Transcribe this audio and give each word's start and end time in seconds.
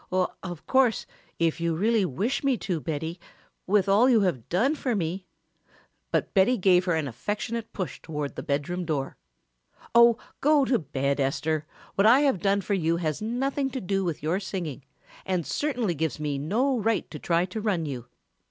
"Of 0.11 0.65
course 0.65 1.05
if 1.37 1.61
you 1.61 1.75
really 1.75 2.05
wish 2.05 2.43
me 2.43 2.57
to, 2.57 2.79
Betty, 2.79 3.19
with 3.67 3.87
all 3.87 4.09
you 4.09 4.21
have 4.21 4.49
done 4.49 4.73
for 4.73 4.95
me" 4.95 5.27
But 6.11 6.33
Betty 6.33 6.57
gave 6.57 6.85
her 6.85 6.95
an 6.95 7.07
affectionate 7.07 7.71
push 7.71 8.01
toward 8.01 8.35
the 8.35 8.41
bedroom 8.41 8.83
door. 8.83 9.15
"Oh, 9.93 10.17
go 10.39 10.65
to 10.65 10.79
bed, 10.79 11.19
Esther, 11.19 11.67
what 11.93 12.07
I 12.07 12.21
have 12.21 12.39
done 12.41 12.61
for 12.61 12.73
you 12.73 12.97
has 12.97 13.21
nothing 13.21 13.69
to 13.69 13.79
do 13.79 14.03
with 14.03 14.23
your 14.23 14.39
singing 14.39 14.83
and 15.23 15.45
certainly 15.45 15.93
gives 15.93 16.19
me 16.19 16.39
no 16.39 16.79
right 16.79 17.07
to 17.11 17.19
try 17.19 17.45
to 17.45 17.61
run 17.61 17.85
you. 17.85 18.07